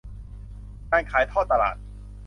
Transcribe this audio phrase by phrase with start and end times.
[0.91, 1.75] การขายทอดตลาด